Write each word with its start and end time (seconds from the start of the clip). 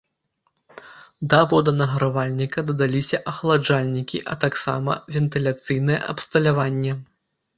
Да 1.33 1.39
воданагравальніка 1.51 2.59
дадаліся 2.69 3.19
ахаладжальнікі, 3.33 4.23
а 4.35 4.39
таксама 4.47 4.91
вентыляцыйнае 5.17 5.99
абсталяванне. 6.15 6.91